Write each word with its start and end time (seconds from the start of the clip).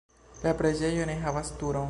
La 0.45 0.53
preĝejo 0.61 1.07
ne 1.11 1.19
havas 1.27 1.57
turon. 1.63 1.79